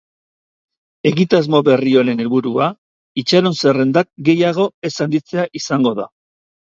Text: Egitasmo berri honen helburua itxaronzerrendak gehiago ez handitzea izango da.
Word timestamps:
Egitasmo 1.09 1.59
berri 1.67 1.93
honen 2.01 2.23
helburua 2.25 2.69
itxaronzerrendak 3.23 4.09
gehiago 4.31 4.67
ez 4.91 4.95
handitzea 5.07 5.47
izango 5.61 5.95
da. 6.01 6.09